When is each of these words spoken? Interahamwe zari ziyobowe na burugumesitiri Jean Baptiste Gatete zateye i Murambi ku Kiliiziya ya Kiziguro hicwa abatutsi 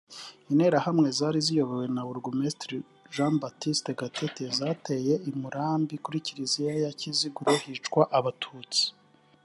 Interahamwe 0.51 1.07
zari 1.17 1.39
ziyobowe 1.45 1.85
na 1.95 2.01
burugumesitiri 2.07 2.77
Jean 3.13 3.33
Baptiste 3.41 3.91
Gatete 3.99 4.43
zateye 4.57 5.13
i 5.29 5.31
Murambi 5.39 5.95
ku 6.03 6.09
Kiliiziya 6.25 6.73
ya 6.83 6.91
Kiziguro 6.99 7.51
hicwa 7.63 8.03
abatutsi 8.19 8.83